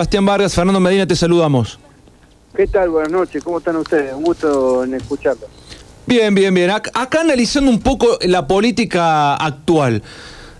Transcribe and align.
Sebastián 0.00 0.26
Vargas, 0.26 0.54
Fernando 0.54 0.78
Medina, 0.78 1.08
te 1.08 1.16
saludamos. 1.16 1.76
¿Qué 2.54 2.68
tal? 2.68 2.88
Buenas 2.88 3.10
noches, 3.10 3.42
¿cómo 3.42 3.58
están 3.58 3.74
ustedes? 3.74 4.14
Un 4.14 4.22
gusto 4.22 4.84
en 4.84 4.94
escucharlos. 4.94 5.50
Bien, 6.06 6.32
bien, 6.32 6.54
bien. 6.54 6.70
Acá, 6.70 7.20
analizando 7.20 7.68
un 7.68 7.80
poco 7.80 8.16
la 8.22 8.46
política 8.46 9.34
actual. 9.34 10.04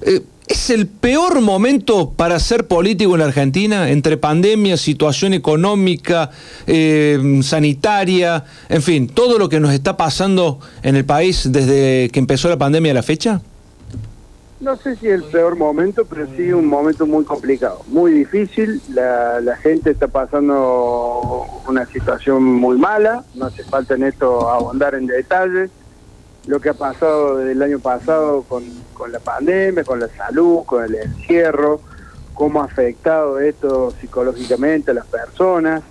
Eh, 0.01 0.25
¿Es 0.49 0.71
el 0.71 0.89
peor 0.89 1.41
momento 1.41 2.15
para 2.17 2.41
ser 2.41 2.67
político 2.67 3.15
en 3.15 3.21
la 3.21 3.27
Argentina? 3.27 3.89
Entre 3.91 4.17
pandemia, 4.17 4.77
situación 4.77 5.35
económica, 5.35 6.31
eh, 6.67 7.39
sanitaria, 7.45 8.45
en 8.69 8.83
fin, 8.83 9.07
todo 9.07 9.39
lo 9.39 9.49
que 9.49 9.61
nos 9.61 9.73
está 9.73 9.97
pasando 9.97 10.59
en 10.83 10.97
el 10.97 11.05
país 11.05 11.53
desde 11.53 12.11
que 12.11 12.19
empezó 12.19 12.49
la 12.49 12.59
pandemia 12.59 12.91
a 12.91 12.95
la 12.97 13.05
fecha? 13.05 13.41
No 14.61 14.77
sé 14.77 14.97
si 14.97 15.07
el 15.07 15.23
peor 15.23 15.55
momento, 15.55 16.05
pero 16.05 16.27
sí 16.37 16.53
un 16.53 16.67
momento 16.67 17.07
muy 17.07 17.25
complicado, 17.25 17.83
muy 17.87 18.11
difícil. 18.11 18.83
La, 18.93 19.41
la 19.41 19.57
gente 19.57 19.91
está 19.91 20.09
pasando 20.09 21.47
una 21.69 21.87
situación 21.87 22.43
muy 22.43 22.77
mala, 22.77 23.25
no 23.37 23.47
hace 23.47 23.63
falta 23.63 23.95
en 23.95 24.03
esto 24.03 24.51
abundar 24.51 24.97
en 24.97 25.07
detalles. 25.07 25.71
Lo 26.47 26.59
que 26.61 26.71
ha 26.71 26.75
pasado 26.75 27.37
desde 27.37 27.53
el 27.53 27.63
año 27.63 27.79
pasado 27.79 28.43
con, 28.43 28.65
con 28.95 29.13
la 29.13 29.21
pandemia, 29.21 29.85
con 29.85 30.01
la 30.01 30.09
salud, 30.09 30.65
con 30.65 30.83
el 30.83 30.95
encierro, 30.97 31.81
cómo 32.35 32.61
ha 32.61 32.65
afectado 32.65 33.39
esto 33.39 33.93
psicológicamente 34.01 34.91
a 34.91 34.95
las 34.95 35.07
personas, 35.07 35.83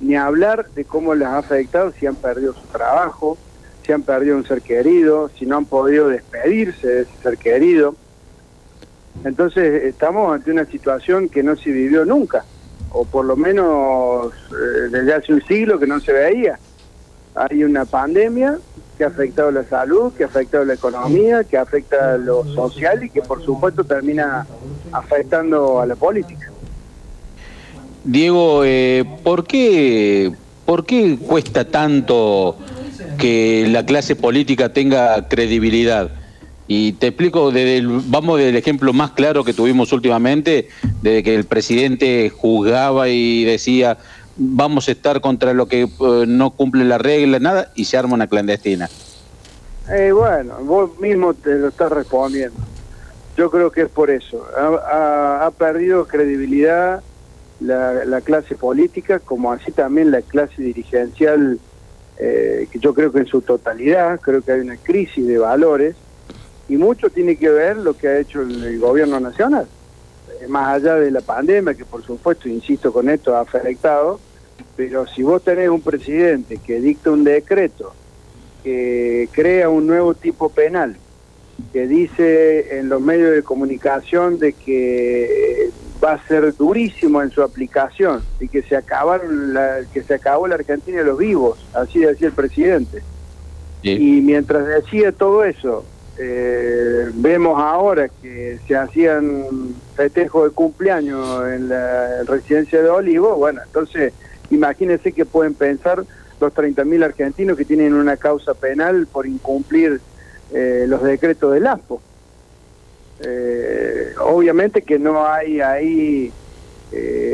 ni 0.00 0.16
hablar 0.16 0.68
de 0.74 0.84
cómo 0.84 1.14
les 1.14 1.28
ha 1.28 1.38
afectado 1.38 1.92
si 1.92 2.06
han 2.06 2.16
perdido 2.16 2.52
su 2.52 2.66
trabajo, 2.68 3.38
si 3.84 3.92
han 3.92 4.02
perdido 4.02 4.36
un 4.36 4.44
ser 4.44 4.60
querido, 4.60 5.30
si 5.38 5.46
no 5.46 5.56
han 5.56 5.66
podido 5.66 6.08
despedirse 6.08 6.86
de 6.86 7.00
ese 7.02 7.12
ser 7.22 7.38
querido. 7.38 7.94
Entonces 9.24 9.84
estamos 9.84 10.32
ante 10.32 10.50
una 10.50 10.64
situación 10.64 11.28
que 11.28 11.42
no 11.42 11.56
se 11.56 11.70
vivió 11.70 12.04
nunca, 12.04 12.44
o 12.90 13.04
por 13.04 13.24
lo 13.24 13.36
menos 13.36 14.32
eh, 14.50 14.88
desde 14.90 15.14
hace 15.14 15.34
un 15.34 15.42
siglo 15.42 15.78
que 15.78 15.86
no 15.86 16.00
se 16.00 16.12
veía. 16.12 16.58
Hay 17.34 17.64
una 17.64 17.84
pandemia 17.84 18.58
que 18.96 19.04
ha 19.04 19.08
afectado 19.08 19.50
la 19.50 19.64
salud, 19.64 20.12
que 20.12 20.24
ha 20.24 20.26
afectado 20.26 20.64
la 20.64 20.74
economía, 20.74 21.44
que 21.44 21.56
afecta 21.56 22.16
lo 22.18 22.44
social 22.44 23.04
y 23.04 23.10
que 23.10 23.22
por 23.22 23.44
supuesto 23.44 23.84
termina 23.84 24.46
afectando 24.92 25.80
a 25.80 25.86
la 25.86 25.94
política. 25.94 26.50
Diego, 28.04 28.64
eh, 28.64 29.04
¿por, 29.22 29.44
qué, 29.46 30.32
¿por 30.64 30.86
qué 30.86 31.18
cuesta 31.18 31.64
tanto 31.64 32.56
que 33.18 33.66
la 33.68 33.84
clase 33.84 34.16
política 34.16 34.72
tenga 34.72 35.28
credibilidad? 35.28 36.10
Y 36.70 36.92
te 36.92 37.08
explico, 37.08 37.50
desde 37.50 37.82
vamos 38.08 38.38
del 38.38 38.54
ejemplo 38.54 38.92
más 38.92 39.12
claro 39.12 39.42
que 39.42 39.54
tuvimos 39.54 39.90
últimamente, 39.92 40.68
desde 41.00 41.22
que 41.22 41.34
el 41.34 41.44
presidente 41.44 42.28
juzgaba 42.28 43.08
y 43.08 43.44
decía 43.44 43.96
vamos 44.38 44.88
a 44.88 44.92
estar 44.92 45.20
contra 45.20 45.52
lo 45.52 45.66
que 45.66 45.82
eh, 45.82 46.24
no 46.26 46.50
cumple 46.50 46.84
la 46.84 46.98
regla, 46.98 47.38
nada, 47.38 47.72
y 47.74 47.84
se 47.84 47.96
arma 47.96 48.14
una 48.14 48.28
clandestina. 48.28 48.88
Eh, 49.90 50.12
bueno, 50.12 50.56
vos 50.62 50.98
mismo 51.00 51.34
te 51.34 51.54
lo 51.56 51.68
estás 51.68 51.90
respondiendo. 51.90 52.56
Yo 53.36 53.50
creo 53.50 53.70
que 53.70 53.82
es 53.82 53.88
por 53.88 54.10
eso. 54.10 54.46
Ha, 54.56 55.50
perdido 55.58 56.06
credibilidad 56.06 57.02
la, 57.60 58.04
la, 58.04 58.20
clase 58.20 58.54
política, 58.54 59.18
como 59.18 59.52
así 59.52 59.72
también 59.72 60.10
la 60.10 60.22
clase 60.22 60.62
dirigencial, 60.62 61.58
eh, 62.18 62.68
que 62.70 62.78
yo 62.78 62.94
creo 62.94 63.12
que 63.12 63.20
en 63.20 63.26
su 63.26 63.40
totalidad, 63.40 64.20
creo 64.20 64.42
que 64.42 64.52
hay 64.52 64.60
una 64.60 64.76
crisis 64.76 65.26
de 65.26 65.38
valores 65.38 65.96
y 66.68 66.76
mucho 66.76 67.08
tiene 67.10 67.36
que 67.36 67.48
ver 67.48 67.76
lo 67.76 67.96
que 67.96 68.08
ha 68.08 68.18
hecho 68.18 68.42
el, 68.42 68.78
gobierno 68.78 69.18
nacional. 69.18 69.66
Eh, 70.40 70.46
más 70.48 70.76
allá 70.76 70.96
de 70.96 71.10
la 71.10 71.20
pandemia, 71.20 71.74
que 71.74 71.84
por 71.84 72.04
supuesto, 72.04 72.48
insisto 72.48 72.92
con 72.92 73.08
esto, 73.08 73.34
ha 73.34 73.40
afectado, 73.40 74.20
pero 74.76 75.06
si 75.06 75.22
vos 75.22 75.42
tenés 75.42 75.70
un 75.70 75.80
presidente 75.80 76.58
que 76.58 76.80
dicta 76.80 77.10
un 77.10 77.24
decreto, 77.24 77.92
que 78.62 79.28
crea 79.32 79.70
un 79.70 79.86
nuevo 79.86 80.14
tipo 80.14 80.50
penal, 80.50 80.96
que 81.72 81.86
dice 81.86 82.78
en 82.78 82.88
los 82.88 83.00
medios 83.00 83.32
de 83.32 83.42
comunicación 83.42 84.38
de 84.38 84.52
que 84.52 85.70
va 86.02 86.12
a 86.12 86.28
ser 86.28 86.54
durísimo 86.54 87.22
en 87.22 87.30
su 87.30 87.42
aplicación 87.42 88.22
y 88.38 88.48
que 88.48 88.62
se 88.62 88.76
acabaron 88.76 89.54
la, 89.54 89.80
que 89.92 90.02
se 90.02 90.14
acabó 90.14 90.46
la 90.46 90.54
Argentina 90.54 90.98
de 90.98 91.04
los 91.04 91.18
vivos, 91.18 91.58
así 91.72 92.00
decía 92.00 92.28
el 92.28 92.34
presidente. 92.34 93.02
Y 93.82 94.20
mientras 94.20 94.66
decía 94.66 95.12
todo 95.12 95.44
eso, 95.44 95.84
eh, 96.20 97.10
vemos 97.14 97.60
ahora 97.60 98.08
que 98.08 98.58
se 98.66 98.74
hacían 98.74 99.74
festejos 99.94 100.48
de 100.48 100.54
cumpleaños 100.54 101.46
en 101.48 101.68
la 101.68 102.24
residencia 102.24 102.82
de 102.82 102.88
Olivo, 102.88 103.36
bueno, 103.36 103.60
entonces 103.64 104.12
imagínense 104.50 105.12
que 105.12 105.24
pueden 105.24 105.54
pensar 105.54 106.04
los 106.40 106.54
30.000 106.54 107.04
argentinos 107.04 107.56
que 107.56 107.64
tienen 107.64 107.94
una 107.94 108.16
causa 108.16 108.54
penal 108.54 109.06
por 109.06 109.26
incumplir 109.26 110.00
eh, 110.52 110.86
los 110.88 111.02
decretos 111.02 111.52
del 111.52 111.66
ASPO. 111.66 112.00
Eh, 113.20 114.12
obviamente 114.20 114.82
que 114.82 114.98
no 114.98 115.26
hay 115.26 115.60
ahí 115.60 116.32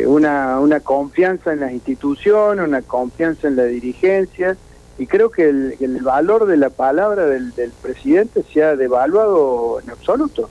una, 0.06 0.58
una 0.58 0.80
confianza 0.80 1.52
en 1.52 1.60
las 1.60 1.72
instituciones, 1.72 2.66
una 2.66 2.82
confianza 2.82 3.46
en 3.48 3.56
la 3.56 3.64
dirigencia, 3.64 4.56
y 4.99 5.06
creo 5.06 5.31
que 5.31 5.49
el, 5.49 5.99
valor 6.03 6.47
de 6.47 6.56
la 6.56 6.71
palabra 6.71 7.27
del, 7.27 7.53
presidente 7.82 8.44
se 8.53 8.62
ha 8.62 8.77
devaluado 8.77 9.81
en 9.81 9.91
absoluto. 9.91 10.49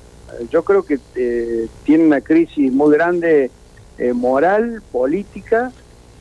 Yo 0.50 0.64
creo 0.64 0.84
que 0.84 1.00
eh, 1.16 1.68
tiene 1.84 2.06
una 2.06 2.22
crisis 2.22 2.72
muy 2.72 2.94
grande 2.94 3.52
eh, 3.98 4.14
moral, 4.14 4.82
política, 4.92 5.72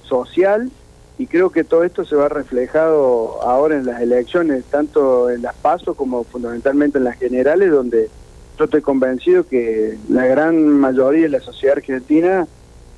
social, 0.05 0.71
y 1.19 1.27
creo 1.27 1.51
que 1.51 1.65
todo 1.65 1.85
esto 1.85 2.05
se 2.05 2.17
va 2.17 2.29
reflejado 2.29 3.43
ahora 3.43 3.77
en 3.77 3.87
las 3.87 4.01
elecciones, 4.01 4.65
tanto 4.65 5.31
en 5.31 5.43
las 5.43 5.55
pasos 5.55 5.97
como 5.97 6.25
fundamentalmente 6.25 6.99
en 6.99 7.05
las 7.05 7.19
generales, 7.19 7.71
donde 7.71 8.11
yo 8.59 8.65
estoy 8.65 8.83
convencido 8.83 9.47
que 9.47 9.97
la 10.09 10.27
gran 10.27 10.67
mayoría 10.67 11.23
de 11.23 11.29
la 11.31 11.41
sociedad 11.41 11.79
argentina 11.79 12.47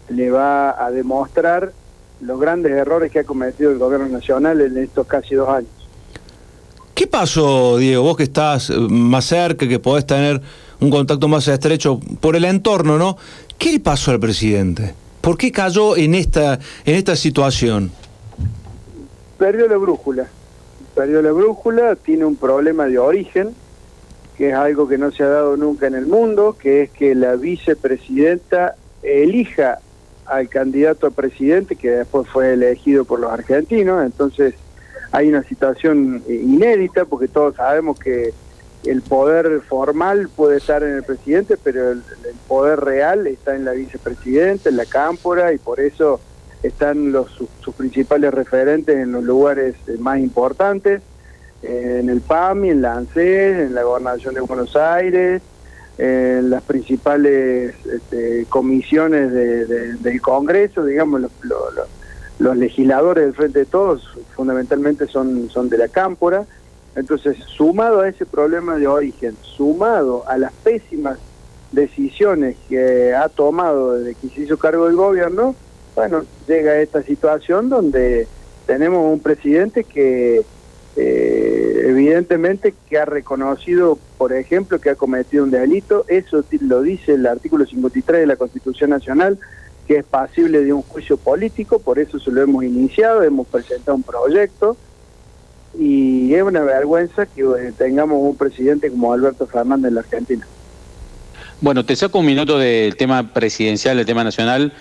le 0.09 0.31
va 0.31 0.85
a 0.85 0.91
demostrar 0.91 1.73
los 2.25 2.41
grandes 2.41 2.73
errores 2.73 3.12
que 3.12 3.21
ha 3.21 3.25
cometido 3.25 3.71
el 3.71 3.79
gobierno 3.79 4.09
nacional 4.09 4.61
en 4.61 4.79
estos 4.79 5.07
casi 5.07 5.35
dos 5.35 5.49
años. 5.49 5.71
¿Qué 6.95 7.07
pasó, 7.07 7.77
Diego? 7.77 8.03
Vos 8.03 8.17
que 8.17 8.23
estás 8.23 8.71
eh, 8.71 8.79
más 8.79 9.27
cerca, 9.27 9.69
que 9.69 9.79
podés 9.79 10.07
tener 10.07 10.41
un 10.81 10.91
contacto 10.91 11.29
más 11.29 11.47
estrecho 11.49 12.01
por 12.21 12.37
el 12.37 12.45
entorno, 12.45 12.99
¿no? 12.99 13.17
¿Qué 13.59 13.73
le 13.73 13.81
pasó 13.81 14.11
al 14.11 14.21
presidente? 14.21 14.95
¿Por 15.21 15.37
qué 15.37 15.51
cayó 15.51 15.97
en 15.97 16.15
esta, 16.15 16.59
en 16.85 16.95
esta 16.95 17.17
situación? 17.17 17.91
Perdió 19.39 19.67
la 19.69 19.77
brújula. 19.77 20.29
Perdió 20.95 21.21
la 21.21 21.33
brújula, 21.33 21.97
tiene 21.97 22.25
un 22.25 22.37
problema 22.37 22.87
de 22.87 22.99
origen, 22.99 23.55
que 24.37 24.51
es 24.51 24.55
algo 24.55 24.87
que 24.87 24.97
no 24.97 25.11
se 25.11 25.25
ha 25.25 25.29
dado 25.29 25.56
nunca 25.56 25.87
en 25.87 25.95
el 25.95 26.06
mundo, 26.06 26.56
que 26.59 26.83
es 26.83 26.91
que 26.91 27.15
la 27.15 27.35
vicepresidenta 27.37 28.77
elija 29.03 29.81
al 30.27 30.49
candidato 30.49 31.07
a 31.07 31.11
presidente 31.11 31.77
que 31.77 31.91
después 31.91 32.29
fue 32.29 32.53
elegido 32.53 33.05
por 33.05 33.21
los 33.21 33.31
argentinos, 33.31 34.05
entonces 34.05 34.55
hay 35.12 35.29
una 35.29 35.43
situación 35.45 36.23
inédita 36.29 37.05
porque 37.05 37.29
todos 37.29 37.57
sabemos 37.57 37.99
que 37.99 38.33
el 38.85 39.03
poder 39.03 39.61
formal 39.62 40.29
puede 40.29 40.59
estar 40.59 40.83
en 40.83 40.97
el 40.97 41.03
presidente, 41.03 41.57
pero 41.57 41.93
el, 41.93 42.03
poder 42.49 42.81
real 42.81 43.27
está 43.27 43.55
en 43.55 43.65
la 43.65 43.73
vicepresidenta, 43.73 44.69
en 44.69 44.77
la 44.77 44.85
cámpora, 44.85 45.53
y 45.53 45.59
por 45.59 45.81
eso 45.81 46.21
están 46.62 47.12
los, 47.12 47.31
sus, 47.31 47.75
principales 47.75 48.33
referentes 48.33 48.97
en 48.97 49.12
los 49.12 49.25
lugares 49.25 49.75
más 49.99 50.19
importantes, 50.19 51.01
en 51.62 52.11
el 52.11 52.21
PAMI, 52.21 52.71
en 52.71 52.83
la 52.83 52.95
ANSES, 52.95 53.69
en 53.69 53.75
la 53.75 53.83
Gobernación 53.85 54.35
de 54.35 54.41
Buenos 54.41 54.77
Aires, 54.77 55.41
en 55.99 56.50
las 56.50 56.62
principales 56.62 57.75
este, 57.87 58.47
comisiones 58.49 59.32
del 59.32 60.21
Congreso, 60.21 60.84
digamos, 60.84 61.22
los, 62.38 62.56
legisladores 62.56 63.26
del 63.26 63.35
Frente 63.35 63.61
de 63.61 63.64
Todos 63.67 64.19
fundamentalmente 64.35 65.06
son, 65.06 65.49
son 65.50 65.69
de 65.69 65.79
la 65.79 65.88
cámpora. 65.88 66.44
Entonces, 66.96 67.37
sumado 67.56 68.00
a 68.00 68.08
ese 68.08 68.26
problema 68.26 68.76
de 68.76 68.87
origen, 68.87 69.37
sumado 69.43 70.25
a 70.29 70.37
las 70.37 70.52
pésimas 70.52 71.19
decisiones 71.73 72.56
que 72.69 73.14
ha 73.14 73.29
tomado 73.29 73.94
desde 73.94 74.14
que 74.14 74.29
se 74.29 74.43
hizo 74.43 74.58
cargo 74.58 74.87
del 74.87 74.96
gobierno, 74.96 75.55
bueno, 75.94 76.25
llega 76.46 76.81
esta 76.81 77.02
situación 77.02 77.69
donde 77.69 78.26
tenemos 78.67 79.12
un 79.12 79.20
presidente 79.20 79.85
que 79.85 80.44
eh, 80.96 81.87
evidentemente 81.88 82.75
que 82.88 82.99
ha 82.99 83.05
reconocido, 83.05 83.99
por 84.17 84.32
ejemplo, 84.32 84.81
que 84.81 84.91
ha 84.91 84.94
cometido 84.94 85.44
un 85.44 85.50
delito, 85.50 86.05
eso 86.08 86.44
lo 86.61 86.82
dice 86.82 87.14
el 87.14 87.26
artículo 87.26 87.67
53 87.67 88.20
de 88.20 88.26
la 88.26 88.37
Constitución 88.37 88.91
Nacional, 88.91 89.38
que 89.87 89.96
es 89.99 90.05
pasible 90.05 90.62
de 90.62 90.73
un 90.73 90.82
juicio 90.82 91.17
político, 91.17 91.79
por 91.79 91.99
eso 91.99 92.19
se 92.19 92.31
lo 92.31 92.43
hemos 92.43 92.64
iniciado, 92.64 93.23
hemos 93.23 93.46
presentado 93.49 93.96
un 93.96 94.02
proyecto, 94.02 94.76
y 95.79 96.32
es 96.32 96.43
una 96.43 96.62
vergüenza 96.62 97.26
que 97.26 97.43
eh, 97.43 97.73
tengamos 97.76 98.19
un 98.20 98.37
presidente 98.37 98.91
como 98.91 99.12
Alberto 99.12 99.46
Fernández 99.46 99.88
en 99.88 99.94
la 99.94 100.00
Argentina. 100.00 100.46
Bueno, 101.61 101.85
te 101.85 101.96
saco 101.96 102.20
un 102.20 102.26
minuto 102.26 102.58
del 102.58 102.96
tema 102.96 103.32
presidencial, 103.32 103.96
del 103.96 104.06
tema 104.06 104.23
nacional, 104.23 104.73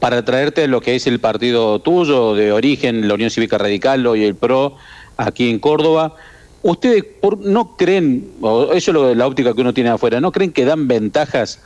para 0.00 0.24
traerte 0.24 0.66
lo 0.66 0.80
que 0.80 0.96
es 0.96 1.06
el 1.06 1.20
partido 1.20 1.78
tuyo 1.78 2.34
de 2.34 2.52
origen, 2.52 3.06
la 3.06 3.14
Unión 3.14 3.30
Cívica 3.30 3.56
Radical, 3.58 4.06
hoy 4.06 4.24
el 4.24 4.34
PRO, 4.34 4.76
aquí 5.16 5.50
en 5.50 5.58
Córdoba. 5.58 6.14
¿Ustedes 6.62 7.04
no 7.40 7.76
creen, 7.76 8.30
o 8.40 8.72
eso 8.72 9.10
es 9.10 9.16
la 9.16 9.26
óptica 9.26 9.52
que 9.52 9.60
uno 9.60 9.74
tiene 9.74 9.90
afuera, 9.90 10.20
no 10.20 10.30
creen 10.30 10.52
que 10.52 10.64
dan 10.64 10.86
ventajas 10.86 11.60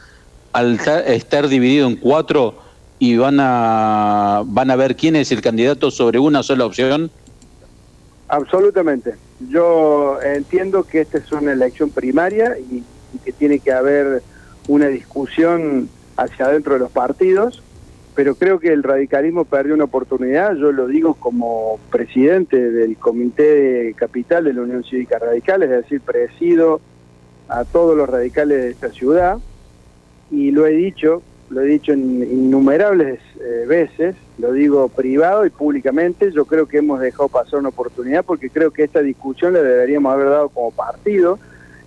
al 0.53 0.81
estar 1.07 1.49
dividido 1.49 1.87
en 1.87 1.97
cuatro 1.97 2.55
y 2.99 3.17
van 3.17 3.39
a, 3.41 4.43
van 4.47 4.71
a 4.71 4.77
ver 4.77 4.97
quién 4.97 5.17
es 5.17 5.31
el 5.33 5.43
candidato 5.43 5.91
sobre 5.91 6.19
una 6.19 6.43
sola 6.43 6.65
opción? 6.65 7.11
Absolutamente. 8.29 9.15
Yo 9.51 10.19
entiendo 10.23 10.85
que 10.85 11.03
esta 11.03 11.19
es 11.19 11.31
una 11.31 11.53
elección 11.53 11.91
primaria 11.91 12.57
y, 12.59 12.83
que 13.25 13.33
tiene 13.33 13.61
que 13.61 13.73
haber 13.73 14.23
una 14.69 14.89
discusión 14.89 15.89
hacia 16.17 16.47
adentro 16.47 16.75
de 16.75 16.81
los 16.81 16.91
partidos, 16.91 17.63
pero 18.17 18.35
creo 18.35 18.59
que 18.59 18.73
el 18.73 18.83
radicalismo 18.83 19.45
perdió 19.45 19.75
una 19.75 19.85
oportunidad, 19.85 20.57
yo 20.57 20.73
lo 20.73 20.87
digo 20.87 21.15
como 21.15 21.79
presidente 21.91 22.71
del 22.71 22.97
Comité 22.97 23.95
Capital 23.95 24.45
de 24.45 24.55
la 24.55 24.63
Unión 24.63 24.83
Cívica 24.85 25.19
Radical, 25.19 25.63
es 25.63 25.69
decir, 25.69 26.01
presido 26.01 26.81
a 27.47 27.65
todos 27.65 27.95
los 27.95 28.09
radicales 28.09 28.63
de 28.63 28.71
esta 28.71 28.89
ciudad, 28.89 29.37
y 30.31 30.51
lo 30.51 30.67
he 30.67 30.73
dicho, 30.73 31.23
lo 31.51 31.61
he 31.61 31.67
dicho 31.67 31.93
innumerables 31.93 33.21
eh, 33.39 33.67
veces, 33.69 34.17
lo 34.39 34.53
digo 34.53 34.89
privado 34.89 35.45
y 35.45 35.51
públicamente, 35.51 36.33
yo 36.33 36.47
creo 36.47 36.67
que 36.67 36.79
hemos 36.79 37.01
dejado 37.01 37.29
pasar 37.29 37.61
una 37.61 37.69
oportunidad 37.69 38.25
porque 38.25 38.49
creo 38.49 38.71
que 38.71 38.85
esta 38.85 39.03
discusión 39.03 39.53
la 39.53 39.61
deberíamos 39.61 40.11
haber 40.11 40.31
dado 40.31 40.49
como 40.49 40.71
partido, 40.71 41.39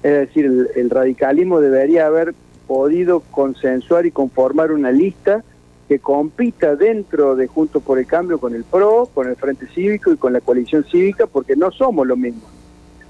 es 0.03 0.11
decir, 0.11 0.69
el, 0.75 0.89
radicalismo 0.91 1.59
debería 1.59 2.05
haber 2.05 2.35
podido 2.67 3.21
consensuar 3.31 4.05
y 4.05 4.11
conformar 4.11 4.71
una 4.71 4.91
lista 4.91 5.43
que 5.89 5.97
compita 5.97 6.75
dentro 6.75 7.35
de 7.35 7.47
Juntos 7.47 7.81
por 7.81 7.97
el 7.97 8.05
Cambio 8.05 8.37
con 8.39 8.53
el 8.53 8.63
PRO, 8.63 9.09
con 9.11 9.27
el 9.27 9.35
Frente 9.35 9.65
Cívico 9.65 10.11
y 10.11 10.17
con 10.17 10.33
la 10.33 10.39
coalición 10.39 10.83
cívica, 10.83 11.25
porque 11.25 11.55
no 11.55 11.71
somos 11.71 12.05
lo 12.05 12.15
mismo. 12.15 12.43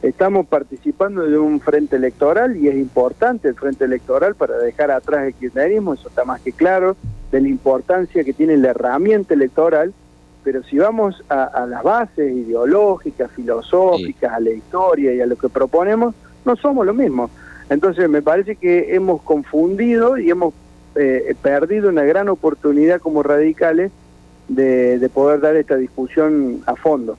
Estamos 0.02 0.48
participando 0.48 1.24
de 1.24 1.38
un 1.38 1.60
frente 1.60 1.98
electoral 1.98 2.56
y 2.56 2.70
es 2.70 2.76
importante 2.76 3.50
el 3.50 3.56
frente 3.56 3.84
electoral 3.84 4.36
para 4.36 4.58
dejar 4.60 4.92
atrás 4.92 5.28
el 5.28 5.34
kirchnerismo, 5.34 5.94
eso 5.94 6.08
está 6.08 6.24
más 6.24 6.40
que 6.40 6.54
claro, 6.54 6.96
de 7.34 7.42
la 7.42 7.50
importancia 7.50 8.24
que 8.24 8.32
tiene 8.32 8.56
la 8.56 8.70
herramienta 8.70 9.34
electoral, 9.34 9.94
pero 10.46 10.64
si 10.64 10.78
vamos 10.78 11.22
a, 11.28 11.66
las 11.68 11.84
bases 11.84 12.32
ideológicas, 12.34 13.30
filosóficas, 13.32 14.32
a 14.32 14.40
la 14.40 14.52
historia 14.52 15.14
y 15.14 15.20
a 15.20 15.26
lo 15.26 15.36
que 15.36 15.50
proponemos, 15.50 16.16
no 16.46 16.56
somos 16.56 16.86
lo 16.86 16.94
mismo. 16.94 17.30
Entonces 17.70 18.10
me 18.10 18.22
parece 18.22 18.56
que 18.56 18.96
hemos 18.96 19.22
confundido 19.22 20.18
y 20.18 20.30
hemos 20.30 20.54
eh, 21.00 21.36
perdido 21.42 21.90
una 21.90 22.04
gran 22.04 22.30
oportunidad 22.30 23.00
como 23.00 23.24
radicales 23.24 23.92
de, 24.48 25.00
de 25.00 25.10
poder 25.10 25.40
dar 25.40 25.56
esta 25.56 25.76
discusión 25.76 26.62
a 26.66 26.76
fondo. 26.76 27.18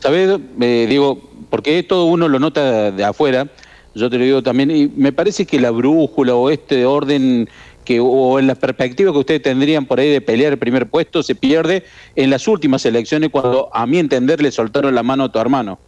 ¿Sabes? 0.00 0.38
Eh, 0.60 0.86
digo, 0.88 1.20
porque 1.50 1.82
todo 1.82 2.06
uno 2.06 2.28
lo 2.28 2.38
nota 2.38 2.90
de 2.90 3.04
afuera, 3.04 3.48
yo 3.94 4.10
te 4.10 4.18
lo 4.18 4.24
digo 4.24 4.42
también, 4.42 4.70
y 4.70 4.88
me 4.88 5.12
parece 5.12 5.46
que 5.46 5.60
la 5.60 5.70
brújula 5.70 6.34
o 6.34 6.50
este 6.50 6.84
orden 6.84 7.48
que 7.84 8.00
o 8.00 8.38
en 8.38 8.46
la 8.46 8.54
perspectiva 8.54 9.12
que 9.12 9.18
ustedes 9.18 9.40
tendrían 9.40 9.86
por 9.86 9.98
ahí 9.98 10.10
de 10.10 10.20
pelear 10.20 10.52
el 10.52 10.58
primer 10.58 10.90
puesto 10.90 11.22
se 11.22 11.34
pierde 11.34 11.84
en 12.16 12.28
las 12.28 12.46
últimas 12.46 12.84
elecciones 12.84 13.30
cuando 13.30 13.70
a 13.72 13.86
mi 13.86 13.98
entender 13.98 14.42
le 14.42 14.50
soltaron 14.50 14.94
la 14.94 15.02
mano 15.02 15.24
a 15.24 15.32
tu 15.32 15.38
hermano. 15.38 15.78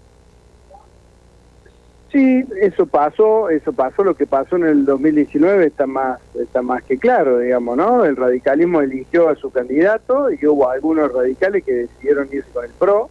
Sí, 2.13 2.45
eso 2.61 2.87
pasó, 2.87 3.51
eso 3.51 3.73
pasó, 3.73 4.03
lo 4.03 4.15
que 4.15 4.27
pasó 4.27 4.57
en 4.57 4.65
el 4.65 4.85
2019 4.85 5.67
está 5.67 5.87
más 5.87 6.21
está 6.35 6.61
más 6.61 6.83
que 6.83 6.99
claro, 6.99 7.39
digamos, 7.39 7.77
¿no? 7.77 8.05
El 8.05 8.17
radicalismo 8.17 8.81
eligió 8.81 9.29
a 9.29 9.37
su 9.37 9.51
candidato 9.51 10.31
y 10.33 10.45
hubo 10.45 10.69
algunos 10.69 11.13
radicales 11.13 11.65
que 11.65 11.73
decidieron 11.73 12.29
irse 12.33 12.51
con 12.53 12.65
el 12.65 12.73
PRO 12.73 13.11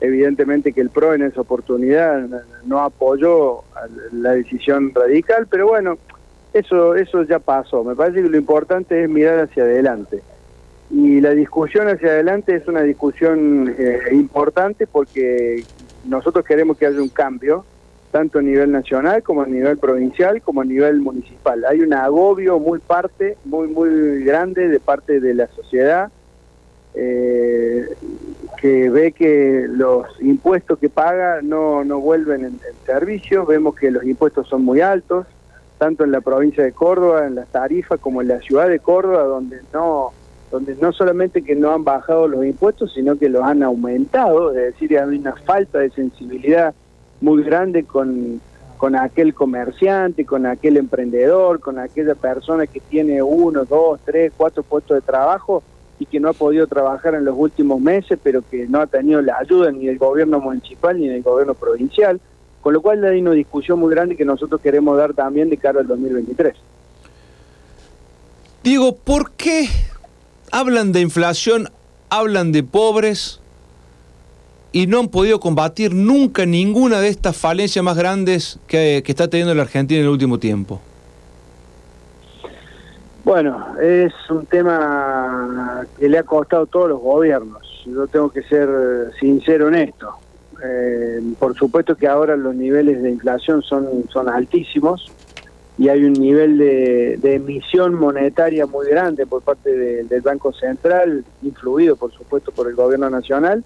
evidentemente 0.00 0.72
que 0.72 0.80
el 0.80 0.90
PRO 0.90 1.14
en 1.14 1.22
esa 1.22 1.40
oportunidad 1.40 2.28
no 2.64 2.80
apoyó 2.80 3.62
la 4.12 4.32
decisión 4.32 4.92
radical, 4.94 5.46
pero 5.48 5.68
bueno, 5.68 5.98
eso, 6.52 6.94
eso 6.94 7.22
ya 7.22 7.38
pasó. 7.38 7.84
Me 7.84 7.94
parece 7.94 8.22
que 8.22 8.28
lo 8.28 8.36
importante 8.36 9.02
es 9.02 9.08
mirar 9.08 9.40
hacia 9.40 9.64
adelante. 9.64 10.22
Y 10.90 11.20
la 11.20 11.30
discusión 11.30 11.88
hacia 11.88 12.08
adelante 12.08 12.54
es 12.54 12.68
una 12.68 12.82
discusión 12.82 13.74
eh, 13.76 14.00
importante 14.12 14.86
porque 14.86 15.64
nosotros 16.04 16.44
queremos 16.44 16.76
que 16.76 16.86
haya 16.86 17.00
un 17.00 17.08
cambio, 17.08 17.64
tanto 18.14 18.38
a 18.38 18.42
nivel 18.42 18.70
nacional 18.70 19.24
como 19.24 19.42
a 19.42 19.46
nivel 19.46 19.76
provincial, 19.76 20.40
como 20.40 20.60
a 20.60 20.64
nivel 20.64 21.00
municipal. 21.00 21.64
Hay 21.64 21.80
un 21.80 21.92
agobio 21.92 22.60
muy 22.60 22.78
parte, 22.78 23.36
muy, 23.44 23.66
muy 23.66 24.22
grande 24.22 24.68
de 24.68 24.78
parte 24.78 25.18
de 25.18 25.34
la 25.34 25.48
sociedad. 25.48 26.12
Eh, 26.94 27.88
que 28.56 28.88
ve 28.88 29.10
que 29.10 29.66
los 29.68 30.06
impuestos 30.20 30.78
que 30.78 30.88
paga 30.88 31.40
no, 31.42 31.82
no 31.82 31.98
vuelven 31.98 32.44
en, 32.44 32.60
servicio, 32.86 33.46
vemos 33.46 33.74
que 33.74 33.90
los 33.90 34.04
impuestos 34.04 34.46
son 34.46 34.64
muy 34.64 34.80
altos, 34.80 35.26
tanto 35.78 36.04
en 36.04 36.12
la 36.12 36.20
provincia 36.20 36.62
de 36.62 36.70
Córdoba, 36.70 37.26
en 37.26 37.34
las 37.34 37.48
tarifas, 37.48 37.98
como 37.98 38.22
en 38.22 38.28
la 38.28 38.38
ciudad 38.42 38.68
de 38.68 38.78
Córdoba, 38.78 39.24
donde 39.24 39.58
no 39.72 40.12
donde 40.52 40.76
no 40.76 40.92
solamente 40.92 41.42
que 41.42 41.56
no 41.56 41.72
han 41.72 41.82
bajado 41.82 42.28
los 42.28 42.44
impuestos, 42.44 42.92
sino 42.94 43.18
que 43.18 43.28
los 43.28 43.42
han 43.42 43.64
aumentado, 43.64 44.52
es 44.52 44.72
decir, 44.72 44.96
hay 44.96 45.18
una 45.18 45.34
falta 45.34 45.80
de 45.80 45.90
sensibilidad 45.90 46.72
muy 47.24 47.42
grande 47.42 47.84
con, 47.84 48.40
con 48.76 48.94
aquel 48.94 49.34
comerciante, 49.34 50.24
con 50.24 50.46
aquel 50.46 50.76
emprendedor, 50.76 51.58
con 51.58 51.78
aquella 51.78 52.14
persona 52.14 52.66
que 52.66 52.80
tiene 52.80 53.22
uno, 53.22 53.64
dos, 53.64 53.98
tres, 54.04 54.32
cuatro 54.36 54.62
puestos 54.62 54.96
de 54.96 55.00
trabajo, 55.00 55.62
y 55.98 56.06
que 56.06 56.20
no 56.20 56.28
ha 56.28 56.32
podido 56.32 56.66
trabajar 56.66 57.14
en 57.14 57.24
los 57.24 57.34
últimos 57.36 57.80
meses, 57.80 58.18
pero 58.22 58.42
que 58.48 58.66
no 58.66 58.80
ha 58.80 58.86
tenido 58.86 59.22
la 59.22 59.38
ayuda 59.38 59.70
ni 59.70 59.86
del 59.86 59.98
gobierno 59.98 60.40
municipal 60.40 60.98
ni 60.98 61.08
del 61.08 61.22
gobierno 61.22 61.54
provincial, 61.54 62.20
con 62.60 62.74
lo 62.74 62.82
cual 62.82 63.04
hay 63.04 63.20
una 63.20 63.30
discusión 63.30 63.78
muy 63.78 63.90
grande 63.94 64.16
que 64.16 64.24
nosotros 64.24 64.60
queremos 64.60 64.96
dar 64.96 65.14
también 65.14 65.48
de 65.50 65.56
cara 65.56 65.80
al 65.80 65.86
2023. 65.86 66.54
Diego, 68.62 68.96
¿por 68.96 69.32
qué 69.32 69.68
hablan 70.50 70.92
de 70.92 71.00
inflación, 71.00 71.68
hablan 72.10 72.52
de 72.52 72.62
pobres 72.62 73.40
y 74.74 74.88
no 74.88 74.98
han 74.98 75.06
podido 75.06 75.38
combatir 75.38 75.94
nunca 75.94 76.44
ninguna 76.44 77.00
de 77.00 77.06
estas 77.06 77.36
falencias 77.36 77.84
más 77.84 77.96
grandes 77.96 78.58
que, 78.66 79.04
está 79.06 79.28
teniendo 79.28 79.54
la 79.54 79.62
Argentina 79.62 80.00
en 80.00 80.06
el 80.06 80.10
último 80.10 80.40
tiempo? 80.40 80.80
Bueno, 83.22 83.78
es 83.80 84.12
un 84.28 84.44
tema 84.46 85.86
que 85.96 86.08
le 86.08 86.18
ha 86.18 86.24
costado 86.24 86.64
a 86.64 86.66
todos 86.66 86.88
los 86.88 87.00
gobiernos. 87.00 87.84
Yo 87.86 88.08
tengo 88.08 88.30
que 88.30 88.42
ser 88.42 88.68
sincero 89.20 89.68
en 89.68 89.76
esto. 89.76 90.12
Eh, 90.64 91.20
por 91.38 91.54
supuesto 91.54 91.94
que 91.96 92.08
ahora 92.08 92.36
los 92.36 92.56
niveles 92.56 93.00
de 93.00 93.10
inflación 93.10 93.62
son, 93.62 93.86
son 94.12 94.28
altísimos 94.28 95.12
y 95.78 95.88
hay 95.88 96.02
un 96.02 96.14
nivel 96.14 96.58
de, 96.58 97.34
emisión 97.34 97.94
monetaria 97.94 98.66
muy 98.66 98.88
grande 98.88 99.24
por 99.24 99.42
parte 99.42 99.70
del 99.70 100.20
Banco 100.20 100.52
Central, 100.52 101.24
influido 101.42 101.94
por 101.94 102.12
supuesto 102.12 102.50
por 102.50 102.68
el 102.68 102.74
gobierno 102.74 103.08
nacional, 103.08 103.62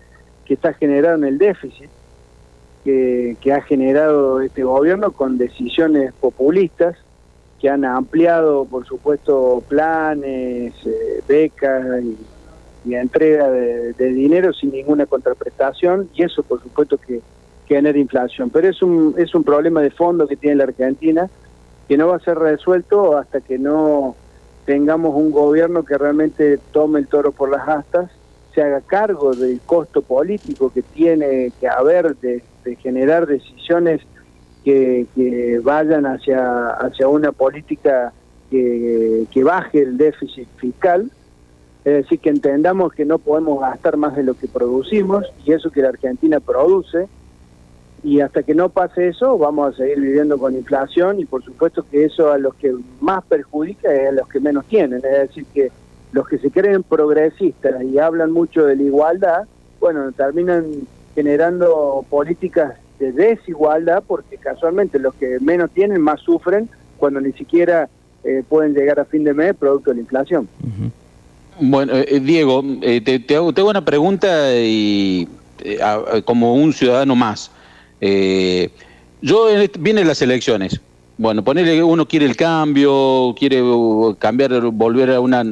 que 0.48 0.54
está 0.54 0.72
generando 0.72 1.26
el 1.26 1.38
déficit 1.38 1.90
que, 2.82 3.36
que 3.40 3.52
ha 3.52 3.60
generado 3.60 4.40
este 4.40 4.64
gobierno 4.64 5.12
con 5.12 5.38
decisiones 5.38 6.12
populistas 6.14 6.96
que 7.60 7.68
han 7.68 7.84
ampliado, 7.84 8.64
por 8.64 8.86
supuesto, 8.86 9.62
planes, 9.68 10.72
eh, 10.86 11.22
becas 11.26 12.02
y, 12.02 12.16
entrega 12.94 13.50
de, 13.50 13.92
dinero 13.92 14.54
sin 14.54 14.70
ninguna 14.70 15.04
contraprestación, 15.04 16.08
y 16.14 16.22
eso, 16.22 16.42
por 16.42 16.62
supuesto, 16.62 16.96
que, 16.96 17.20
genera 17.66 17.98
inflación. 17.98 18.48
Pero 18.48 18.70
es 18.70 18.80
un, 18.80 19.14
es 19.18 19.34
un 19.34 19.44
problema 19.44 19.82
de 19.82 19.90
fondo 19.90 20.26
que 20.26 20.36
tiene 20.36 20.56
la 20.56 20.64
Argentina, 20.64 21.28
que 21.86 21.98
no 21.98 22.08
va 22.08 22.16
a 22.16 22.20
ser 22.20 22.38
resuelto 22.38 23.18
hasta 23.18 23.42
que 23.42 23.58
no 23.58 24.16
tengamos 24.64 25.14
un 25.14 25.30
gobierno 25.30 25.84
que 25.84 25.98
realmente 25.98 26.58
tome 26.72 27.00
el 27.00 27.08
toro 27.08 27.30
por 27.30 27.50
las 27.50 27.68
astas, 27.68 28.10
se 28.54 28.62
haga 28.62 28.80
cargo 28.80 29.34
del 29.34 29.60
costo 29.60 30.02
político 30.02 30.72
que 30.72 30.82
tiene 30.82 31.52
que 31.60 31.68
haber 31.68 32.16
de 32.16 32.42
generar 32.76 33.26
decisiones 33.26 34.00
que, 34.64 35.60
vayan 35.62 36.06
hacia, 36.06 36.68
hacia 36.68 37.08
una 37.08 37.32
política 37.32 38.12
que, 38.50 39.26
que 39.30 39.44
baje 39.44 39.80
el 39.80 39.96
déficit 39.96 40.48
fiscal, 40.56 41.10
es 41.84 41.94
decir, 42.02 42.18
que 42.18 42.30
entendamos 42.30 42.92
que 42.92 43.04
no 43.04 43.18
podemos 43.18 43.60
gastar 43.60 43.96
más 43.96 44.16
de 44.16 44.22
lo 44.22 44.34
que 44.34 44.48
producimos 44.48 45.24
y 45.44 45.52
eso 45.52 45.70
que 45.70 45.82
la 45.82 45.88
Argentina 45.88 46.40
produce, 46.40 47.08
y 48.02 48.20
hasta 48.20 48.42
que 48.42 48.54
no 48.54 48.68
pase 48.68 49.08
eso 49.08 49.36
vamos 49.38 49.74
a 49.74 49.76
seguir 49.76 50.00
viviendo 50.00 50.38
con 50.38 50.54
inflación 50.54 51.18
y 51.18 51.24
por 51.24 51.42
supuesto 51.42 51.84
que 51.90 52.04
eso 52.04 52.30
a 52.30 52.38
los 52.38 52.54
que 52.54 52.72
más 53.00 53.24
perjudica 53.24 53.92
es 53.92 54.10
a 54.10 54.12
los 54.12 54.28
que 54.28 54.38
menos 54.38 54.66
tienen, 54.66 54.98
es 54.98 55.28
decir, 55.28 55.46
que 55.52 55.70
los 56.12 56.26
que 56.28 56.38
se 56.38 56.50
creen 56.50 56.82
progresistas 56.82 57.82
y 57.82 57.98
hablan 57.98 58.32
mucho 58.32 58.64
de 58.64 58.76
la 58.76 58.82
igualdad, 58.82 59.42
bueno, 59.80 60.10
terminan 60.12 60.64
generando 61.14 62.04
políticas 62.08 62.74
de 62.98 63.12
desigualdad 63.12 64.02
porque 64.06 64.36
casualmente 64.36 64.98
los 64.98 65.14
que 65.14 65.38
menos 65.40 65.70
tienen 65.70 66.00
más 66.00 66.20
sufren 66.20 66.68
cuando 66.96 67.20
ni 67.20 67.32
siquiera 67.32 67.88
eh, 68.24 68.42
pueden 68.48 68.74
llegar 68.74 68.98
a 68.98 69.04
fin 69.04 69.24
de 69.24 69.34
mes 69.34 69.54
producto 69.54 69.90
de 69.90 69.96
la 69.96 70.00
inflación. 70.02 70.48
Bueno, 71.60 71.92
eh, 71.94 72.20
Diego, 72.20 72.62
te, 72.80 73.36
hago, 73.36 73.52
una 73.68 73.84
pregunta 73.84 74.52
y 74.54 75.28
como 76.24 76.54
un 76.54 76.72
ciudadano 76.72 77.16
más. 77.16 77.50
yo 78.00 79.46
vienen 79.78 80.06
las 80.06 80.22
elecciones. 80.22 80.80
Bueno, 81.18 81.42
ponerle 81.42 81.82
uno 81.82 82.06
quiere 82.06 82.26
el 82.26 82.36
cambio, 82.36 83.34
quiere 83.36 83.60
uh, 83.60 84.14
cambiar, 84.20 84.60
volver 84.70 85.10
a 85.10 85.20
una 85.20 85.44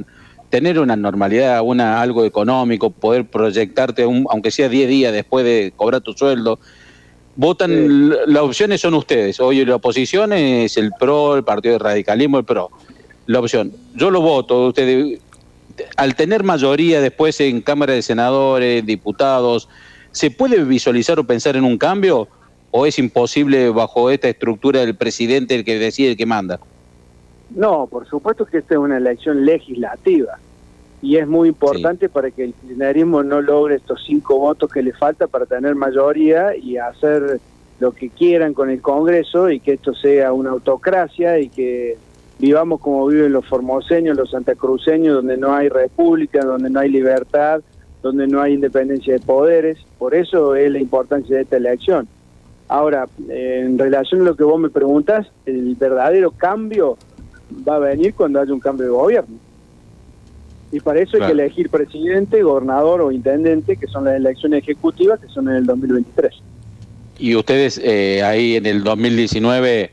tener 0.50 0.78
una 0.78 0.96
normalidad, 0.96 1.60
una 1.62 2.00
algo 2.00 2.24
económico, 2.24 2.90
poder 2.90 3.26
proyectarte, 3.26 4.04
aunque 4.04 4.50
sea 4.50 4.68
10 4.68 4.88
días 4.88 5.12
después 5.12 5.44
de 5.44 5.72
cobrar 5.76 6.00
tu 6.00 6.12
sueldo. 6.12 6.58
Votan, 7.34 8.08
las 8.08 8.42
opciones 8.42 8.80
son 8.80 8.94
ustedes. 8.94 9.38
Hoy 9.40 9.64
la 9.64 9.76
oposición 9.76 10.32
es 10.32 10.76
el 10.76 10.90
PRO, 10.98 11.36
el 11.36 11.44
Partido 11.44 11.74
de 11.74 11.78
Radicalismo, 11.80 12.38
el 12.38 12.44
PRO. 12.44 12.70
La 13.26 13.40
opción. 13.40 13.72
Yo 13.94 14.10
lo 14.10 14.20
voto. 14.20 14.68
Ustedes, 14.68 15.20
al 15.96 16.14
tener 16.14 16.44
mayoría 16.44 17.00
después 17.00 17.40
en 17.40 17.60
Cámara 17.60 17.92
de 17.92 18.02
Senadores, 18.02 18.86
diputados, 18.86 19.68
¿se 20.12 20.30
puede 20.30 20.64
visualizar 20.64 21.18
o 21.18 21.24
pensar 21.24 21.56
en 21.56 21.64
un 21.64 21.76
cambio? 21.76 22.28
¿O 22.70 22.86
es 22.86 22.98
imposible 22.98 23.68
bajo 23.70 24.10
esta 24.10 24.28
estructura 24.28 24.80
del 24.80 24.94
presidente 24.94 25.54
el 25.54 25.64
que 25.64 25.78
decide, 25.78 26.10
el 26.10 26.16
que 26.16 26.26
manda? 26.26 26.60
No, 27.50 27.86
por 27.86 28.06
supuesto 28.06 28.44
que 28.44 28.58
esta 28.58 28.74
es 28.74 28.80
una 28.80 28.96
elección 28.96 29.44
legislativa 29.44 30.38
y 31.02 31.16
es 31.16 31.28
muy 31.28 31.48
importante 31.48 32.08
para 32.08 32.30
que 32.30 32.44
el 32.44 32.54
kirchnerismo 32.54 33.22
no 33.22 33.40
logre 33.40 33.76
estos 33.76 34.02
cinco 34.04 34.38
votos 34.38 34.70
que 34.70 34.82
le 34.82 34.92
falta 34.92 35.26
para 35.26 35.46
tener 35.46 35.74
mayoría 35.74 36.56
y 36.56 36.78
hacer 36.78 37.40
lo 37.78 37.92
que 37.92 38.08
quieran 38.08 38.54
con 38.54 38.70
el 38.70 38.80
Congreso 38.80 39.50
y 39.50 39.60
que 39.60 39.74
esto 39.74 39.94
sea 39.94 40.32
una 40.32 40.50
autocracia 40.50 41.38
y 41.38 41.48
que 41.48 41.96
vivamos 42.38 42.80
como 42.80 43.06
viven 43.06 43.32
los 43.32 43.46
formoseños, 43.46 44.16
los 44.16 44.30
santacruceños, 44.30 45.14
donde 45.14 45.36
no 45.36 45.54
hay 45.54 45.68
república, 45.68 46.44
donde 46.44 46.70
no 46.70 46.80
hay 46.80 46.88
libertad, 46.88 47.60
donde 48.02 48.26
no 48.26 48.40
hay 48.40 48.54
independencia 48.54 49.14
de 49.14 49.20
poderes. 49.20 49.78
Por 49.98 50.14
eso 50.14 50.54
es 50.54 50.70
la 50.70 50.78
importancia 50.78 51.36
de 51.36 51.42
esta 51.42 51.56
elección. 51.56 52.08
Ahora, 52.68 53.06
en 53.28 53.78
relación 53.78 54.22
a 54.22 54.24
lo 54.24 54.36
que 54.36 54.44
vos 54.44 54.58
me 54.58 54.70
preguntas, 54.70 55.28
el 55.44 55.76
verdadero 55.76 56.32
cambio 56.32 56.96
va 57.68 57.76
a 57.76 57.78
venir 57.78 58.14
cuando 58.14 58.40
haya 58.40 58.52
un 58.52 58.60
cambio 58.60 58.86
de 58.86 58.92
gobierno. 58.92 59.36
Y 60.72 60.80
para 60.80 61.00
eso 61.00 61.16
hay 61.16 61.26
que 61.26 61.32
elegir 61.32 61.70
presidente, 61.70 62.42
gobernador 62.42 63.00
o 63.00 63.12
intendente, 63.12 63.76
que 63.76 63.86
son 63.86 64.04
las 64.04 64.16
elecciones 64.16 64.62
ejecutivas, 64.62 65.20
que 65.20 65.28
son 65.28 65.48
en 65.48 65.56
el 65.56 65.66
2023. 65.66 66.34
Y 67.18 67.34
ustedes 67.34 67.80
eh, 67.82 68.22
ahí 68.22 68.56
en 68.56 68.66
el 68.66 68.82
2019 68.82 69.90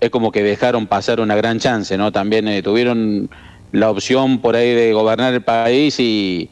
es 0.00 0.10
como 0.10 0.32
que 0.32 0.42
dejaron 0.42 0.86
pasar 0.86 1.20
una 1.20 1.36
gran 1.36 1.58
chance, 1.58 1.96
¿no? 1.96 2.10
También 2.12 2.48
eh, 2.48 2.62
tuvieron 2.62 3.30
la 3.72 3.90
opción 3.90 4.40
por 4.40 4.56
ahí 4.56 4.74
de 4.74 4.92
gobernar 4.92 5.32
el 5.32 5.42
país 5.42 5.98
y, 6.00 6.50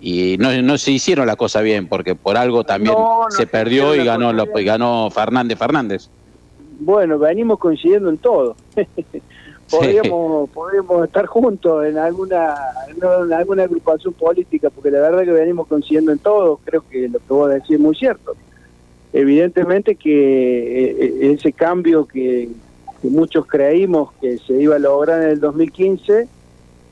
y 0.00 0.36
no, 0.38 0.62
no 0.62 0.78
se 0.78 0.92
hicieron 0.92 1.26
la 1.26 1.36
cosa 1.36 1.60
bien, 1.62 1.88
porque 1.88 2.14
por 2.14 2.36
algo 2.36 2.64
también 2.64 2.94
se 3.30 3.46
perdió 3.46 3.94
y 3.94 4.04
ganó, 4.04 4.32
lo, 4.32 4.46
y 4.58 4.64
ganó 4.64 5.10
Fernández 5.10 5.58
Fernández. 5.58 6.08
Bueno, 6.78 7.18
venimos 7.18 7.58
coincidiendo 7.58 8.08
en 8.08 8.18
todo. 8.18 8.56
podríamos, 9.70 10.50
podríamos 10.50 11.04
estar 11.04 11.26
juntos 11.26 11.86
en 11.86 11.98
alguna, 11.98 12.56
en 12.88 13.32
alguna 13.32 13.62
agrupación 13.62 14.12
política, 14.14 14.68
porque 14.70 14.90
la 14.90 15.00
verdad 15.00 15.24
que 15.24 15.32
venimos 15.32 15.68
consiguiendo 15.68 16.12
en 16.12 16.18
todo, 16.18 16.58
creo 16.64 16.82
que 16.88 17.08
lo 17.08 17.18
que 17.18 17.24
vos 17.28 17.50
decís 17.50 17.72
es 17.72 17.80
muy 17.80 17.94
cierto. 17.94 18.34
Evidentemente 19.12 19.96
que 19.96 20.10
eh, 20.10 20.96
eh, 21.00 21.32
ese 21.32 21.52
cambio 21.52 22.06
que, 22.06 22.48
muchos 23.02 23.46
creímos 23.46 24.12
que 24.20 24.36
se 24.38 24.60
iba 24.60 24.76
a 24.76 24.78
lograr 24.78 25.22
en 25.22 25.30
el 25.30 25.40
2015, 25.40 26.28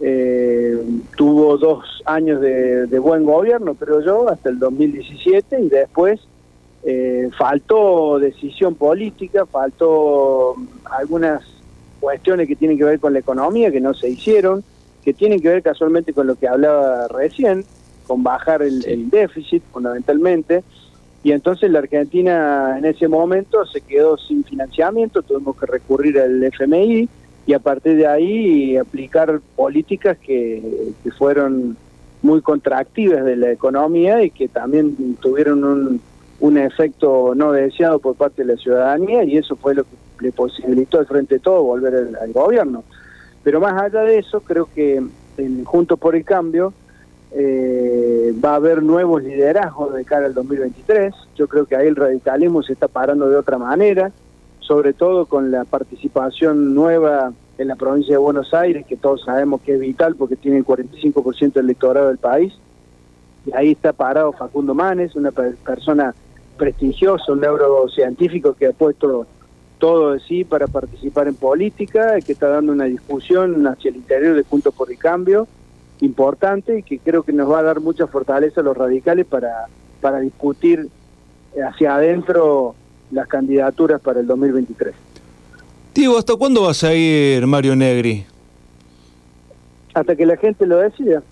eh, 0.00 0.78
tuvo 1.16 1.58
dos 1.58 2.02
años 2.06 2.40
de, 2.40 2.99
buen 2.99 3.25
gobierno, 3.25 3.75
creo 3.75 4.00
yo, 4.00 4.28
hasta 4.28 4.49
el 4.49 4.58
2017, 4.58 5.61
y 5.61 5.68
después 5.68 6.20
faltó 7.37 8.18
decisión 8.18 8.75
política, 8.75 9.44
faltó 9.44 10.54
algunas 10.85 11.42
cuestiones 12.00 12.49
que 12.49 12.57
tienen 12.57 12.78
que 12.78 12.85
ver 12.85 13.00
con 13.00 13.12
la 13.12 13.19
economía, 13.19 13.71
que 13.71 13.81
no 13.81 13.95
se 13.95 14.09
hicieron, 14.09 14.64
que 15.05 15.14
tienen 15.14 15.40
que 15.40 15.49
ver 15.49 15.62
casualmente 15.62 16.12
con 16.12 16.26
lo 16.26 16.37
que 16.37 16.49
hablaba 16.49 17.09
recién, 17.09 17.64
con 18.07 18.23
bajar 18.23 18.62
el, 18.62 19.11
déficit 19.11 19.62
fundamentalmente, 19.73 20.64
y 21.23 21.33
entonces 21.33 21.71
la 21.71 21.81
Argentina 21.81 22.76
en 22.78 22.85
ese 22.85 23.09
momento 23.09 23.67
se 23.67 23.81
quedó 23.81 24.17
sin 24.17 24.45
financiamiento, 24.45 25.23
tuvimos 25.23 25.57
que 25.57 25.67
recurrir 25.67 26.19
al 26.19 26.43
FMI 26.43 27.09
y 27.47 27.52
a 27.52 27.59
partir 27.59 27.97
de 27.97 28.07
ahí 28.07 28.76
aplicar 28.76 29.40
políticas 29.57 30.17
que, 30.19 30.93
que 31.02 31.11
fueron 31.11 31.76
muy 32.23 32.40
contractivas 32.40 33.25
de 33.25 33.37
la 33.37 33.50
economía 33.50 34.23
y 34.23 34.31
que 34.31 34.49
también 34.49 35.17
tuvieron 35.21 35.64
un, 35.64 36.00
un 36.40 36.59
efecto 36.59 37.35
no 37.35 37.52
deseado 37.52 37.99
por 37.99 38.14
parte 38.14 38.45
de 38.45 38.55
la 38.55 38.61
ciudadanía 38.61 39.25
y 39.25 39.37
eso 39.37 39.57
fue 39.57 39.75
lo 39.75 39.85
que 39.85 39.90
le 40.20 40.32
posibilitó 40.32 40.98
al 40.98 41.06
frente 41.06 41.37
de 41.37 41.40
todo 41.40 41.62
volver 41.62 42.16
al, 42.20 42.32
gobierno. 42.32 42.84
Pero 43.42 43.60
más 43.60 43.80
allá 43.80 44.02
de 44.02 44.18
eso, 44.18 44.40
creo 44.40 44.68
que 44.75 45.02
en 45.37 45.64
Juntos 45.64 45.98
por 45.98 46.16
el 46.16 46.25
Cambio 46.25 46.72
eh, 47.32 48.34
va 48.44 48.52
a 48.52 48.56
haber 48.56 48.82
nuevos 48.82 49.22
liderazgos 49.22 49.94
de 49.94 50.04
cara 50.04 50.26
al 50.26 50.34
2023. 50.34 51.14
Yo 51.37 51.48
creo 51.48 51.66
que 51.66 51.76
ahí 51.76 51.87
el 51.87 51.96
radicalismo 51.96 52.62
se 52.62 52.72
está 52.72 52.88
parando 52.88 53.28
de 53.28 53.37
otra 53.37 53.58
manera, 53.58 54.10
sobre 54.60 54.92
todo 54.92 55.26
con 55.26 55.50
la 55.50 55.64
participación 55.64 56.75
nueva 56.75 57.32
en 57.58 57.68
la 57.68 57.76
provincia 57.76 58.14
de 58.14 58.18
Buenos 58.18 58.54
Aires, 58.54 58.87
que 58.87 58.96
todos 58.96 59.25
sabemos 59.25 59.60
que 59.62 59.75
es 59.75 59.80
vital 59.80 60.14
porque 60.14 60.37
tiene 60.37 60.58
el 60.58 60.64
45% 60.64 61.54
del 61.54 61.64
electorado 61.64 62.08
del 62.08 62.18
país. 62.18 62.52
Y 63.46 63.52
ahí 63.54 63.72
está 63.72 63.92
parado 63.92 64.32
Facundo 64.32 64.75
Manes, 64.75 65.16
una 65.16 65.32
persona 65.32 66.14
prestigioso, 66.56 67.32
un 67.32 67.40
neurocientífico 67.40 68.54
que 68.54 68.66
ha 68.66 68.72
puesto 68.72 69.26
todo 69.78 70.12
de 70.12 70.20
sí 70.20 70.44
para 70.44 70.66
participar 70.66 71.28
en 71.28 71.35
política, 71.35 72.20
que 72.20 72.32
está 72.32 72.49
dando 72.49 72.73
una 72.73 72.85
discusión 72.85 73.66
hacia 73.66 73.90
el 73.90 73.97
interior 73.97 74.37
de 74.37 74.42
Juntos 74.42 74.75
por 74.75 74.90
el 74.90 74.99
Cambio 74.99 75.49
importante 76.00 76.78
y 76.78 76.82
que 76.82 76.99
creo 76.99 77.23
que 77.23 77.32
nos 77.32 77.50
va 77.50 77.61
a 77.61 77.62
dar 77.62 77.80
mucha 77.80 78.06
fortaleza 78.06 78.61
a 78.61 78.64
los 78.64 78.76
radicales 78.76 79.26
para, 79.26 79.66
para 80.00 80.20
discutir 80.20 80.88
hacia 81.66 81.97
adentro 81.97 82.75
las 83.11 83.26
candidaturas 83.26 84.00
para 84.00 84.20
el 84.20 84.26
2023. 84.26 84.94
Diego, 85.94 86.18
¿hasta 86.18 86.37
cuándo 86.37 86.62
vas 86.62 86.85
a 86.85 86.94
ir 86.94 87.47
Mario 87.47 87.75
Negri? 87.75 88.25
Hasta 89.94 90.14
que 90.14 90.26
la 90.26 90.37
gente 90.37 90.66
lo 90.66 90.76
decida. 90.76 91.23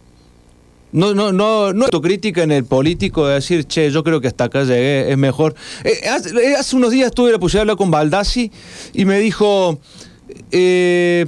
No, 0.93 1.15
no, 1.15 1.33
no, 1.33 1.73
no 1.73 1.85
autocrítica 1.85 2.43
en 2.43 2.53
el 2.53 2.65
político 2.65 3.27
de 3.27 3.35
decir, 3.35 3.65
che, 3.65 3.91
yo 3.91 4.05
creo 4.05 4.21
que 4.21 4.29
hasta 4.29 4.45
acá 4.45 4.63
llegué, 4.63 5.11
es 5.11 5.19
mejor. 5.19 5.55
Eh, 5.85 6.01
eh, 6.03 6.55
hace, 6.57 6.77
unos 6.77 6.91
días 6.91 7.13
tuve 7.13 7.33
la 7.33 7.39
posibilidad 7.39 7.61
de 7.67 7.73
hablar 7.73 7.77
con 7.77 7.91
Baldassi 7.91 8.51
y 8.95 9.05
me 9.05 9.19
dijo, 9.19 9.79
eh, 10.51 11.27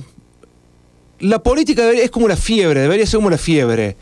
la 1.21 1.41
política 1.41 1.91
es 1.91 2.11
como 2.11 2.29
la 2.29 2.37
fiebre, 2.37 2.81
debería 2.81 3.05
ser 3.05 3.19
como 3.19 3.31
la 3.31 3.39
fiebre. 3.39 3.97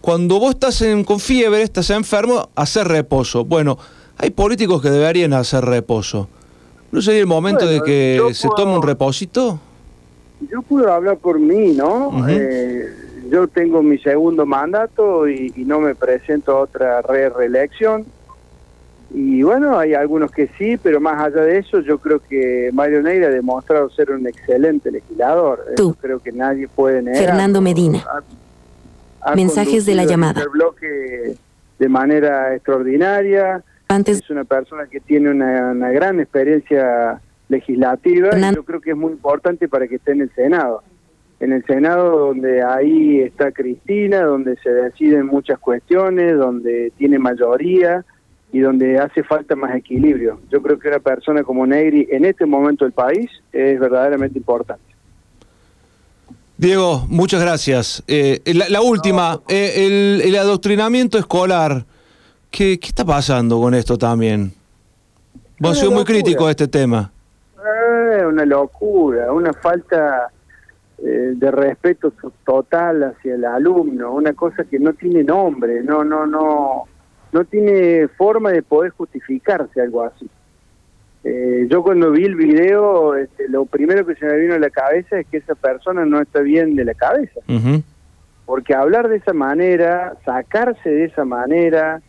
Cuando 0.00 0.38
vos 0.38 0.54
estás 0.54 0.84
con 1.04 1.18
fiebre, 1.20 1.62
estás 1.62 1.90
enfermo, 1.90 2.50
hacer 2.54 2.86
reposo. 2.86 3.44
Bueno, 3.44 3.78
hay 4.18 4.30
políticos 4.30 4.82
que 4.82 4.90
deberían 4.90 5.32
hacer 5.32 5.64
reposo. 5.64 6.28
¿No 6.92 7.02
sería 7.02 7.20
el 7.20 7.26
momento 7.26 7.66
de 7.66 7.80
que 7.82 8.20
se 8.32 8.48
tome 8.56 8.76
un 8.76 8.82
reposito? 8.82 9.58
Yo 10.50 10.62
puedo 10.62 10.92
hablar 10.92 11.16
por 11.18 11.40
mí, 11.40 11.72
¿no? 11.72 12.12
Yo 13.30 13.48
tengo 13.48 13.82
mi 13.82 13.98
segundo 13.98 14.46
mandato 14.46 15.28
y, 15.28 15.52
no 15.66 15.80
me 15.80 15.94
presento 15.94 16.52
a 16.52 16.60
otra 16.60 17.02
re 17.02 17.28
reelección. 17.28 18.06
Y 19.10 19.42
bueno, 19.42 19.78
hay 19.78 19.94
algunos 19.94 20.30
que 20.30 20.48
sí, 20.58 20.76
pero 20.76 21.00
más 21.00 21.20
allá 21.20 21.42
de 21.42 21.58
eso, 21.58 21.80
yo 21.80 21.98
creo 21.98 22.20
que 22.20 22.70
Mario 22.72 23.02
Neira 23.02 23.28
ha 23.28 23.30
demostrado 23.30 23.88
ser 23.90 24.10
un 24.10 24.26
excelente 24.26 24.90
legislador. 24.90 25.64
Tú. 25.76 25.94
creo 25.94 26.18
que 26.18 26.32
nadie 26.32 26.68
puede 26.68 27.02
negar. 27.02 27.24
Fernando 27.24 27.60
Medina. 27.60 28.04
Mensajes 29.34 29.86
de 29.86 29.94
la 29.94 30.04
llamada. 30.04 30.42
El 30.42 30.48
bloque 30.48 31.36
de 31.78 31.88
manera 31.88 32.54
extraordinaria. 32.54 33.62
Antes. 33.88 34.18
Es 34.18 34.30
una 34.30 34.44
persona 34.44 34.86
que 34.86 35.00
tiene 35.00 35.30
una, 35.30 35.90
gran 35.90 36.18
experiencia 36.18 37.20
legislativa 37.48 38.30
y 38.36 38.54
yo 38.54 38.64
creo 38.64 38.80
que 38.80 38.90
es 38.90 38.96
muy 38.96 39.12
importante 39.12 39.68
para 39.68 39.86
que 39.86 39.96
esté 39.96 40.12
en 40.12 40.22
el 40.22 40.34
Senado 40.34 40.82
en 41.40 41.52
el 41.52 41.64
Senado 41.64 42.18
donde 42.28 42.62
ahí 42.62 43.20
está 43.20 43.52
Cristina, 43.52 44.22
donde 44.22 44.56
se 44.62 44.70
deciden 44.70 45.26
muchas 45.26 45.58
cuestiones, 45.58 46.36
donde 46.36 46.92
tiene 46.96 47.18
mayoría 47.18 48.04
y 48.52 48.60
donde 48.60 48.98
hace 48.98 49.22
falta 49.22 49.54
más 49.54 49.74
equilibrio. 49.74 50.40
Yo 50.50 50.62
creo 50.62 50.78
que 50.78 50.88
una 50.88 51.00
persona 51.00 51.42
como 51.42 51.66
Negri 51.66 52.06
en 52.10 52.24
este 52.24 52.46
momento 52.46 52.84
del 52.84 52.92
país 52.92 53.30
es 53.52 53.78
verdaderamente 53.78 54.38
importante. 54.38 54.82
Diego, 56.56 57.04
muchas 57.10 57.42
gracias. 57.42 58.02
Eh, 58.06 58.40
la, 58.70 58.80
última, 58.80 59.40
eh, 59.46 60.22
el, 60.24 60.36
adoctrinamiento 60.36 61.18
escolar, 61.18 61.84
¿qué, 62.50 62.78
¿qué, 62.80 62.88
está 62.88 63.04
pasando 63.04 63.60
con 63.60 63.74
esto 63.74 63.98
también? 63.98 64.52
Vos 65.58 65.78
sos 65.78 65.92
muy 65.92 66.04
crítico 66.04 66.46
de 66.46 66.52
este 66.52 66.68
tema. 66.68 67.12
Es 68.16 68.24
una 68.24 68.46
locura, 68.46 69.32
una 69.32 69.52
falta 69.52 70.30
eh, 70.98 71.32
de 71.34 71.50
respeto 71.50 72.12
total 72.44 73.02
hacia 73.04 73.34
el 73.34 73.44
alumno, 73.44 74.14
una 74.14 74.32
cosa 74.32 74.64
que 74.64 74.78
no 74.78 74.94
tiene 74.94 75.22
nombre, 75.22 75.82
no, 75.82 76.02
no, 76.04 76.26
no, 76.26 76.84
no 77.32 77.44
tiene 77.44 78.08
forma 78.08 78.50
de 78.50 78.62
poder 78.62 78.92
justificarse 78.92 79.80
algo 79.80 80.04
así. 80.04 80.28
Eh, 81.22 81.66
yo 81.68 81.82
cuando 81.82 82.12
vi 82.12 82.24
el 82.24 82.36
video, 82.36 83.14
este, 83.16 83.48
lo 83.48 83.66
primero 83.66 84.06
que 84.06 84.14
se 84.14 84.24
me 84.24 84.38
vino 84.38 84.54
a 84.54 84.58
la 84.58 84.70
cabeza 84.70 85.18
es 85.18 85.26
que 85.26 85.38
esa 85.38 85.54
persona 85.54 86.06
no 86.06 86.20
está 86.20 86.40
bien 86.40 86.76
de 86.76 86.84
la 86.84 86.94
cabeza. 86.94 87.40
Porque 88.46 88.74
hablar 88.74 89.08
de 89.08 89.16
esa 89.16 89.32
manera, 89.32 90.14
sacarse 90.24 90.88
de 90.88 91.04
esa 91.04 91.24
manera, 91.24 92.00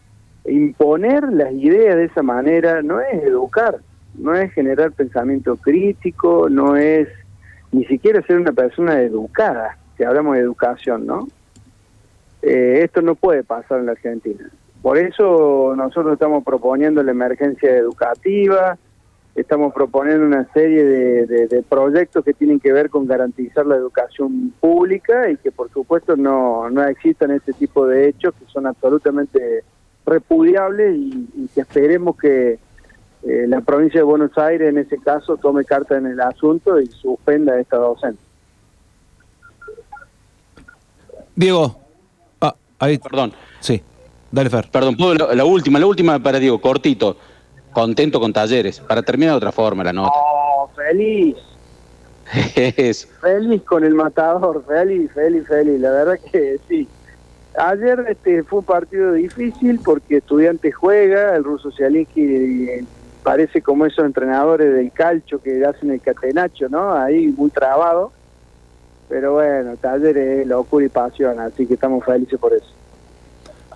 imponer 0.46 1.24
las 1.34 1.52
ideas 1.52 1.96
de 1.96 2.06
esa 2.06 2.22
manera, 2.22 2.82
no 2.84 3.02
es 3.02 3.24
educar, 3.24 3.80
no 4.14 4.34
es 4.36 4.54
generar 4.54 4.92
pensamiento 4.92 5.58
crítico, 5.58 6.48
no 6.48 6.78
es 6.78 7.10
ni 7.72 7.86
siquiera 7.86 8.22
ser 8.22 8.38
una 8.38 8.52
persona 8.52 9.02
educada, 9.02 9.78
si 9.98 10.04
hablamos 10.04 10.36
de 10.36 10.42
educación, 10.42 11.06
¿no? 11.06 11.28
Eh, 12.42 12.82
esto 12.84 13.02
no 13.02 13.16
puede 13.16 13.44
pasar 13.44 13.80
en 13.80 13.88
la 13.88 13.94
Argentina. 13.94 14.50
Por 14.82 14.98
eso 14.98 15.74
nosotros 15.76 16.14
estamos 16.14 16.44
proponiendo 16.44 17.04
la 17.04 17.12
emergencia 17.12 17.76
educativa, 17.76 18.78
estamos 19.36 19.74
proponiendo 19.74 20.26
una 20.26 20.46
serie 20.54 20.84
de, 20.84 21.64
proyectos 21.68 22.24
que 22.24 22.34
tienen 22.34 22.60
que 22.60 22.74
ver 22.74 22.90
con 22.90 23.06
garantizar 23.06 23.66
la 23.66 23.76
educación 23.76 24.54
pública 24.60 25.30
y 25.30 25.38
que 25.38 25.52
por 25.52 25.70
supuesto 25.72 26.16
no, 26.16 26.70
no 26.70 26.84
existan 26.86 27.32
este 27.32 27.54
tipo 27.54 27.86
de 27.86 28.10
hechos 28.10 28.34
que 28.34 28.46
son 28.52 28.66
absolutamente 28.66 29.64
repudiables 30.06 30.96
y, 30.98 31.50
que 31.54 31.62
esperemos 31.62 32.18
que 32.18 32.60
eh, 33.24 33.46
la 33.48 33.62
provincia 33.62 34.00
de 34.00 34.04
Buenos 34.04 34.38
Aires 34.38 34.70
en 34.70 34.78
ese 34.78 34.98
caso 34.98 35.38
tome 35.38 35.66
carta 35.66 35.98
en 35.98 36.06
el 36.08 36.20
asunto 36.20 36.80
y 36.80 36.88
suspenda 36.88 37.60
esta 37.60 37.78
docente. 37.78 38.22
Diego, 41.36 41.80
ah, 42.42 42.56
ahí. 42.80 42.98
Perdón. 42.98 43.34
Sí, 43.60 43.82
dale 44.32 44.50
Fer. 44.50 44.70
Perdón, 44.72 44.98
la 45.36 45.46
última, 45.46 45.80
la 45.80 45.86
última 45.86 46.20
para 46.20 46.40
Diego, 46.40 46.60
cortito 46.60 47.18
contento 47.78 48.20
con 48.20 48.34
talleres. 48.34 48.80
Para 48.80 49.04
terminar 49.04 49.34
de 49.34 49.38
otra 49.38 49.52
forma 49.52 49.84
la 49.84 49.94
nota. 49.94 50.12
Oh, 50.16 50.68
feliz. 50.76 51.36
Feliz 53.22 53.62
con 53.64 53.86
el 53.86 53.94
matador, 53.94 54.66
feliz, 54.68 55.12
feliz, 55.14 55.48
feliz. 55.48 55.80
La 55.80 55.92
verdad 55.92 56.20
que 56.32 56.60
sí. 56.68 56.88
Ayer 57.58 58.04
este 58.10 58.44
fue 58.44 58.60
un 58.60 58.66
partido 58.66 59.14
difícil 59.14 59.80
porque 59.86 60.18
estudiante 60.18 60.72
juega, 60.72 61.36
el 61.36 61.44
ruso 61.44 61.72
Cialinski 61.72 62.22
eh, 62.22 62.86
parece 63.24 63.62
como 63.62 63.86
esos 63.86 64.06
entrenadores 64.06 64.74
del 64.74 64.92
calcho 64.92 65.42
que 65.42 65.66
hacen 65.66 65.92
el 65.92 66.02
catenacho, 66.02 66.70
¿no? 66.70 66.94
Ahí 66.94 67.28
muy 67.28 67.50
trabado. 67.50 68.12
Pero 69.10 69.34
bueno, 69.34 69.76
taller 69.78 70.18
es 70.18 70.48
locura 70.48 70.86
y 70.86 70.90
pasión, 70.90 71.40
así 71.40 71.66
que 71.66 71.76
estamos 71.76 72.04
felices 72.04 72.38
por 72.40 72.54
eso. 72.54 72.68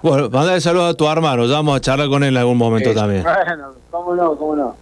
Bueno, 0.02 0.30
mandale 0.30 0.60
saludos 0.60 0.94
a 0.94 0.98
tu 0.98 1.08
hermano, 1.08 1.46
ya 1.46 1.54
vamos 1.54 1.78
a 1.78 1.80
charlar 1.80 2.10
con 2.10 2.24
él 2.24 2.34
en 2.34 2.38
algún 2.38 2.58
momento 2.58 2.94
también. 2.94 3.24
Bueno, 3.24 3.74
cómo 3.92 4.16
no, 4.16 4.36
cómo 4.36 4.56
no. 4.56 4.76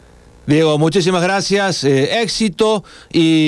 Diego, 0.48 0.80
muchísimas 0.80 1.22
gracias, 1.22 1.84
eh, 1.84 2.22
éxito 2.22 2.84
y... 3.12 3.48